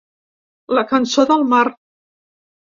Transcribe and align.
La 0.77 0.83
cançó 0.93 1.27
del 1.33 1.45
mar. 1.53 1.61